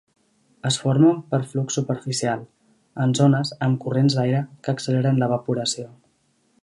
[0.69, 2.41] Es formen per flux superficial,
[3.05, 5.87] en zones amb corrents d'aire que acceleren l'evaporació.